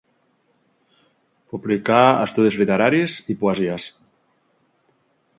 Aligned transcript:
Publicà 1.53 1.99
estudis 2.23 2.57
literaris 2.61 3.17
i 3.33 3.35
poesies. 3.43 3.85